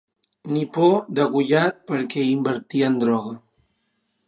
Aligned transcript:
Nipó 0.53 0.87
degollat 1.19 1.77
perquè 1.91 2.25
invertia 2.31 2.91
en 2.95 2.99
droga. 3.07 3.37